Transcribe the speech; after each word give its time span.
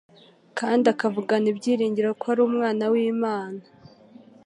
kandi 0.59 0.85
akavugana 0.93 1.47
ibyiringiro 1.53 2.09
ko 2.19 2.25
ari 2.31 2.41
Umwana 2.49 2.83
w'Imana. 2.91 3.61